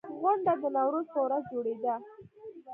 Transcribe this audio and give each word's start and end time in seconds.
غونډه 0.21 0.53
د 0.61 0.63
نوروز 0.75 1.07
په 1.13 1.19
ورځ 1.25 1.43
جوړېده. 1.51 1.93